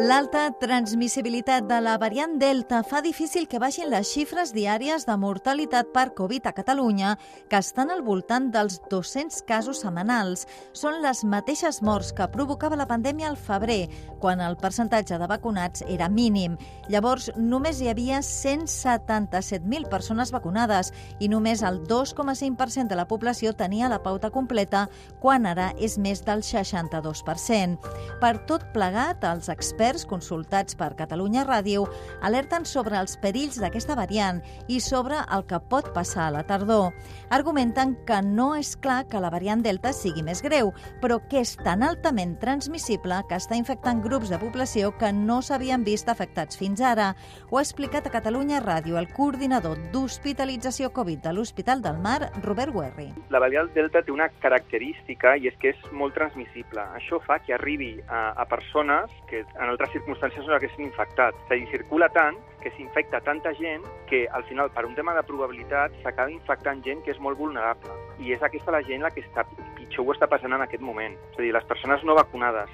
L'alta 0.00 0.46
transmissibilitat 0.56 1.66
de 1.68 1.76
la 1.84 1.98
variant 2.00 2.38
Delta 2.40 2.78
fa 2.88 3.02
difícil 3.04 3.44
que 3.44 3.58
baixin 3.60 3.90
les 3.92 4.08
xifres 4.08 4.54
diàries 4.56 5.02
de 5.04 5.16
mortalitat 5.20 5.90
per 5.92 6.14
Covid 6.16 6.46
a 6.48 6.52
Catalunya, 6.56 7.10
que 7.52 7.58
estan 7.60 7.90
al 7.92 8.00
voltant 8.00 8.46
dels 8.48 8.78
200 8.88 9.42
casos 9.44 9.82
setmanals. 9.84 10.46
Són 10.72 11.02
les 11.04 11.20
mateixes 11.28 11.82
morts 11.84 12.14
que 12.16 12.28
provocava 12.32 12.78
la 12.80 12.86
pandèmia 12.88 13.28
al 13.28 13.36
febrer, 13.36 13.90
quan 14.22 14.40
el 14.40 14.56
percentatge 14.56 15.18
de 15.20 15.28
vacunats 15.28 15.84
era 15.84 16.08
mínim. 16.08 16.56
Llavors, 16.88 17.28
només 17.36 17.82
hi 17.82 17.92
havia 17.92 18.22
177.000 18.24 19.92
persones 19.92 20.32
vacunades 20.32 20.94
i 21.20 21.28
només 21.28 21.60
el 21.60 21.82
2,5% 21.84 22.88
de 22.88 22.96
la 22.96 23.04
població 23.04 23.52
tenia 23.52 23.92
la 23.92 24.00
pauta 24.00 24.32
completa, 24.32 24.86
quan 25.20 25.44
ara 25.44 25.74
és 25.76 25.98
més 26.00 26.24
del 26.24 26.40
62%. 26.40 27.92
Per 28.24 28.34
tot 28.48 28.64
plegat, 28.72 29.28
els 29.28 29.52
experts 29.52 29.89
experts 29.90 30.06
consultats 30.06 30.76
per 30.78 30.94
Catalunya 30.94 31.42
Ràdio 31.46 31.86
alerten 32.22 32.64
sobre 32.68 32.98
els 33.00 33.16
perills 33.18 33.58
d'aquesta 33.58 33.96
variant 33.98 34.38
i 34.68 34.78
sobre 34.80 35.18
el 35.34 35.42
que 35.50 35.58
pot 35.70 35.90
passar 35.94 36.28
a 36.28 36.34
la 36.36 36.42
tardor. 36.46 36.92
Argumenten 37.34 37.96
que 38.06 38.20
no 38.22 38.54
és 38.54 38.76
clar 38.76 39.08
que 39.10 39.20
la 39.20 39.30
variant 39.30 39.62
Delta 39.64 39.92
sigui 39.92 40.22
més 40.22 40.42
greu, 40.42 40.70
però 41.02 41.18
que 41.30 41.42
és 41.42 41.56
tan 41.58 41.82
altament 41.82 42.36
transmissible 42.40 43.22
que 43.28 43.38
està 43.40 43.58
infectant 43.58 44.02
grups 44.04 44.30
de 44.30 44.38
població 44.38 44.92
que 44.98 45.10
no 45.12 45.40
s'havien 45.42 45.82
vist 45.84 46.08
afectats 46.08 46.58
fins 46.60 46.80
ara. 46.80 47.14
Ho 47.50 47.58
ha 47.58 47.64
explicat 47.66 48.06
a 48.06 48.14
Catalunya 48.14 48.62
Ràdio 48.62 48.98
el 49.00 49.10
coordinador 49.16 49.78
d'Hospitalització 49.90 50.92
Covid 50.94 51.24
de 51.26 51.34
l'Hospital 51.34 51.82
del 51.82 51.98
Mar, 51.98 52.30
Robert 52.44 52.74
Guerri. 52.76 53.08
La 53.30 53.42
variant 53.42 53.72
Delta 53.74 54.04
té 54.04 54.14
una 54.14 54.30
característica 54.40 55.34
i 55.36 55.50
és 55.50 55.58
que 55.58 55.74
és 55.74 55.82
molt 55.90 56.14
transmissible. 56.14 56.86
Això 57.00 57.18
fa 57.26 57.40
que 57.42 57.56
arribi 57.56 57.96
a, 58.06 58.30
a 58.38 58.46
persones 58.46 59.10
que 59.30 59.42
en 59.42 59.69
altres 59.72 59.92
circumstàncies 59.94 60.46
no 60.46 60.56
haguessin 60.56 60.86
infectat. 60.86 61.36
És 61.46 61.50
a 61.50 61.58
dir, 61.58 61.68
circula 61.72 62.10
tant 62.14 62.38
que 62.60 62.72
s'infecta 62.76 63.22
tanta 63.24 63.52
gent 63.58 63.86
que 64.10 64.26
al 64.36 64.44
final, 64.50 64.70
per 64.74 64.84
un 64.86 64.94
tema 64.98 65.14
de 65.16 65.24
probabilitat, 65.26 65.96
s'acaba 66.04 66.32
infectant 66.34 66.84
gent 66.84 67.04
que 67.04 67.14
és 67.14 67.20
molt 67.22 67.38
vulnerable. 67.38 67.96
I 68.20 68.34
és 68.36 68.42
aquesta 68.42 68.74
la 68.74 68.82
gent 68.86 69.06
la 69.06 69.12
que 69.14 69.24
està, 69.24 69.46
pitjor 69.78 70.06
ho 70.06 70.16
està 70.16 70.28
passant 70.30 70.52
en 70.52 70.66
aquest 70.66 70.84
moment. 70.84 71.16
És 71.32 71.38
a 71.38 71.46
dir, 71.46 71.54
les 71.56 71.68
persones 71.70 72.04
no 72.04 72.18
vacunades. 72.18 72.70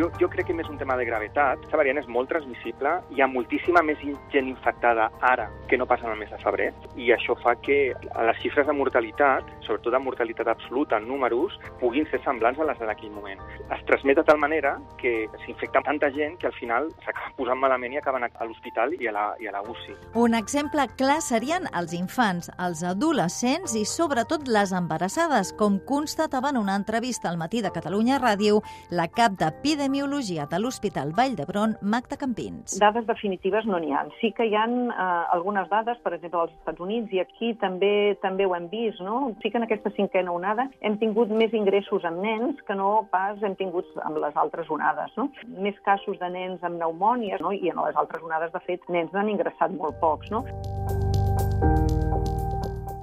Jo, 0.00 0.08
jo 0.20 0.28
crec 0.32 0.48
que 0.48 0.56
més 0.56 0.68
un 0.72 0.78
tema 0.80 0.96
de 0.96 1.04
gravetat. 1.04 1.60
Aquesta 1.60 1.78
variant 1.80 2.00
és 2.00 2.08
molt 2.08 2.30
transmissible, 2.32 2.94
hi 3.12 3.20
ha 3.20 3.28
moltíssima 3.28 3.82
més 3.84 4.00
gent 4.32 4.48
infectada 4.48 5.10
ara 5.26 5.48
que 5.68 5.78
no 5.78 5.86
passa 5.90 6.06
en 6.08 6.14
el 6.14 6.20
mes 6.22 6.30
de 6.32 6.38
febrer, 6.40 6.70
i 6.96 7.10
això 7.14 7.36
fa 7.42 7.54
que 7.60 7.92
les 8.00 8.40
xifres 8.40 8.66
de 8.66 8.76
mortalitat, 8.76 9.48
sobretot 9.66 9.92
de 9.94 10.00
mortalitat 10.02 10.48
absoluta 10.48 10.98
en 10.98 11.08
números, 11.10 11.56
puguin 11.82 12.08
ser 12.10 12.22
semblants 12.24 12.60
a 12.60 12.68
les 12.70 12.80
d'aquell 12.80 13.12
moment. 13.12 13.42
Es 13.68 13.84
transmet 13.88 14.18
de 14.18 14.24
tal 14.26 14.40
manera 14.40 14.76
que 15.00 15.26
s'infecta 15.44 15.82
tanta 15.84 16.10
gent 16.14 16.38
que 16.40 16.48
al 16.48 16.56
final 16.56 16.88
s'acaba 17.04 17.34
posant 17.36 17.60
malament 17.60 17.94
i 17.94 18.00
acaben 18.00 18.24
a 18.24 18.48
l'hospital 18.48 18.96
i 18.96 19.10
a 19.10 19.14
la, 19.14 19.26
i 19.40 19.50
a 19.50 19.54
la 19.54 19.62
UCI. 19.62 19.96
Un 20.20 20.34
exemple 20.38 20.86
clar 20.96 21.20
serien 21.24 21.68
els 21.76 21.92
infants, 21.96 22.50
els 22.58 22.82
adolescents 22.86 23.76
i 23.76 23.84
sobretot 23.84 24.48
les 24.48 24.72
embarassades, 24.76 25.52
com 25.58 25.78
constatava 25.86 26.50
en 26.50 26.60
una 26.60 26.78
entrevista 26.78 27.28
al 27.28 27.38
matí 27.40 27.60
de 27.62 27.72
Catalunya 27.74 28.20
Ràdio 28.20 28.62
la 28.90 29.08
cap 29.12 29.36
d'Epidemiologia 29.38 29.89
de 29.90 30.58
l'Hospital 30.60 31.10
Vall 31.16 31.34
d'Hebron, 31.34 31.72
Magda 31.82 32.16
Campins. 32.16 32.76
Dades 32.78 33.06
definitives 33.08 33.66
no 33.66 33.80
n'hi 33.82 33.90
ha. 33.92 34.04
Sí 34.20 34.30
que 34.36 34.46
hi 34.46 34.54
ha 34.54 34.66
eh, 34.70 35.06
algunes 35.34 35.68
dades, 35.68 35.98
per 36.04 36.14
exemple, 36.14 36.44
als 36.44 36.52
Estats 36.60 36.80
Units, 36.80 37.10
i 37.12 37.20
aquí 37.20 37.54
també 37.58 38.16
també 38.22 38.46
ho 38.46 38.54
hem 38.54 38.68
vist, 38.70 39.00
no? 39.02 39.34
Sí 39.42 39.50
que 39.50 39.58
en 39.58 39.66
aquesta 39.66 39.90
cinquena 39.96 40.32
onada 40.32 40.68
hem 40.80 40.98
tingut 41.02 41.32
més 41.34 41.52
ingressos 41.52 42.06
amb 42.06 42.22
nens 42.22 42.60
que 42.66 42.76
no 42.78 43.08
pas 43.10 43.42
hem 43.42 43.56
tingut 43.58 43.86
amb 44.06 44.22
les 44.22 44.36
altres 44.36 44.70
onades, 44.70 45.10
no? 45.18 45.30
Més 45.58 45.78
casos 45.84 46.20
de 46.22 46.30
nens 46.30 46.62
amb 46.62 46.78
pneumònies, 46.78 47.42
no? 47.42 47.50
I 47.50 47.74
en 47.74 47.82
les 47.82 47.98
altres 47.98 48.22
onades, 48.22 48.54
de 48.54 48.62
fet, 48.68 48.86
nens 48.88 49.10
n'han 49.12 49.34
ingressat 49.34 49.74
molt 49.74 49.98
pocs, 50.00 50.30
no? 50.30 50.44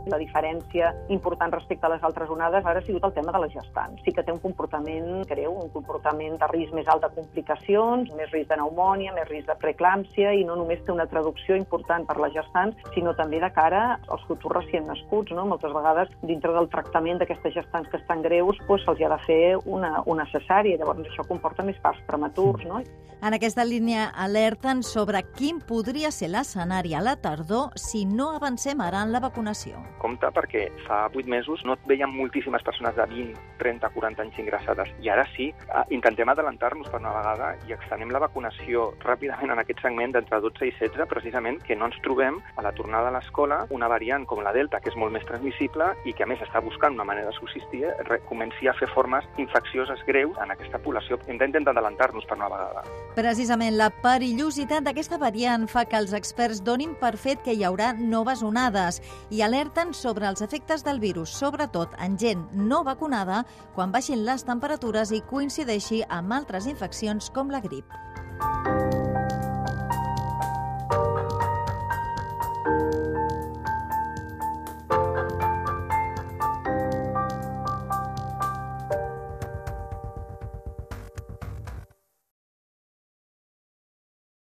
La 0.07 0.19
diferència 0.22 0.94
important 1.13 1.51
respecte 1.53 1.88
a 1.88 1.91
les 1.91 2.03
altres 2.03 2.29
onades 2.29 2.66
ara 2.66 2.79
ha 2.79 2.85
sigut 2.85 3.03
el 3.07 3.13
tema 3.16 3.34
de 3.35 3.41
les 3.44 3.53
gestants. 3.53 4.01
Sí 4.06 4.13
que 4.16 4.23
té 4.23 4.34
un 4.34 4.41
comportament 4.44 5.25
greu, 5.29 5.53
un 5.53 5.72
comportament 5.73 6.38
de 6.41 6.50
risc 6.53 6.75
més 6.78 6.88
alt 6.91 7.03
de 7.06 7.12
complicacions, 7.16 8.12
més 8.16 8.31
risc 8.31 8.51
de 8.51 8.57
pneumònia, 8.57 9.16
més 9.16 9.28
risc 9.29 9.50
de 9.50 9.57
preeclàmpsia 9.62 10.34
i 10.38 10.45
no 10.47 10.56
només 10.59 10.84
té 10.85 10.94
una 10.94 11.07
traducció 11.12 11.57
important 11.59 12.07
per 12.07 12.18
les 12.22 12.35
gestants, 12.35 12.78
sinó 12.95 13.13
també 13.18 13.41
de 13.44 13.51
cara 13.56 13.84
als 14.07 14.23
futurs 14.29 14.62
recient 14.62 14.88
nascuts. 14.88 15.35
No? 15.35 15.45
Moltes 15.50 15.73
vegades, 15.75 16.13
dintre 16.24 16.53
del 16.56 16.69
tractament 16.74 17.22
d'aquestes 17.22 17.56
gestants 17.57 17.91
que 17.91 18.01
estan 18.01 18.24
greus, 18.25 18.59
doncs 18.68 18.85
se'ls 18.88 19.03
ha 19.03 19.12
de 19.16 19.19
fer 19.25 19.44
una, 19.66 20.01
una 20.06 20.28
cesària. 20.31 20.79
Llavors, 20.79 21.03
això 21.07 21.28
comporta 21.28 21.66
més 21.68 21.79
parts 21.84 22.01
prematurs. 22.07 22.66
No? 22.69 22.81
En 23.18 23.34
aquesta 23.34 23.66
línia 23.66 24.12
alerten 24.13 24.84
sobre 24.85 25.24
quin 25.34 25.57
podria 25.66 26.12
ser 26.13 26.29
l'escenari 26.29 26.94
a 26.94 27.01
la 27.01 27.16
tardor 27.18 27.74
si 27.74 28.06
no 28.06 28.29
avancem 28.35 28.81
ara 28.85 29.01
en 29.01 29.16
la 29.16 29.24
vacunació 29.24 29.81
compte 30.01 30.29
perquè 30.33 30.67
fa 30.87 31.05
8 31.13 31.27
mesos 31.31 31.63
no 31.65 31.77
et 31.77 31.87
veien 31.89 32.11
moltíssimes 32.13 32.63
persones 32.65 32.95
de 32.97 33.05
20, 33.09 33.37
30, 33.61 33.91
40 33.95 34.25
anys 34.25 34.39
ingressades 34.43 34.91
i 35.03 35.11
ara 35.13 35.25
sí, 35.35 35.49
eh, 35.51 35.83
intentem 35.95 36.29
adelantar-nos 36.29 36.89
per 36.91 37.01
una 37.01 37.15
vegada 37.15 37.53
i 37.67 37.75
extenem 37.75 38.11
la 38.13 38.23
vacunació 38.23 38.91
ràpidament 39.03 39.53
en 39.53 39.63
aquest 39.63 39.81
segment 39.85 40.15
d'entre 40.15 40.41
12 40.43 40.69
i 40.69 40.73
16 40.79 41.09
precisament 41.09 41.61
que 41.65 41.75
no 41.75 41.89
ens 41.89 41.99
trobem 42.05 42.39
a 42.55 42.65
la 42.65 42.73
tornada 42.77 43.11
a 43.11 43.15
l'escola 43.17 43.63
una 43.73 43.89
variant 43.91 44.25
com 44.25 44.43
la 44.43 44.53
Delta 44.55 44.81
que 44.83 44.91
és 44.91 44.99
molt 44.99 45.13
més 45.13 45.25
transmissible 45.27 45.91
i 46.05 46.13
que 46.13 46.25
a 46.25 46.29
més 46.29 46.41
està 46.43 46.61
buscant 46.63 46.95
una 46.97 47.07
manera 47.07 47.31
de 47.31 47.37
subsistir 47.39 47.85
comenci 48.27 48.67
a 48.67 48.73
fer 48.77 48.87
formes 48.93 49.25
infeccioses 49.37 49.99
greus 50.07 50.37
en 50.43 50.51
aquesta 50.51 50.79
població. 50.83 51.19
Hem 51.27 51.39
d'intentar 51.39 51.73
adelantar-nos 51.73 52.25
per 52.27 52.37
una 52.37 52.49
vegada. 52.51 52.83
Precisament 53.17 53.77
la 53.77 53.89
perillositat 54.03 54.85
d'aquesta 54.85 55.19
variant 55.21 55.67
fa 55.71 55.85
que 55.89 55.97
els 55.99 56.13
experts 56.17 56.61
donin 56.63 56.95
per 56.99 57.15
fet 57.17 57.41
que 57.45 57.55
hi 57.55 57.63
haurà 57.67 57.93
noves 57.97 58.43
onades 58.45 59.01
i 59.33 59.41
alerten 59.45 59.86
alerten 59.87 59.93
sobre 59.93 60.27
els 60.27 60.41
efectes 60.41 60.83
del 60.83 60.99
virus, 60.99 61.29
sobretot 61.29 61.95
en 61.99 62.17
gent 62.17 62.47
no 62.53 62.83
vacunada, 62.83 63.45
quan 63.75 63.91
baixin 63.91 64.25
les 64.25 64.43
temperatures 64.43 65.11
i 65.11 65.21
coincideixi 65.21 66.03
amb 66.09 66.33
altres 66.33 66.67
infeccions 66.67 67.31
com 67.31 67.49
la 67.49 67.61
grip. 67.61 67.85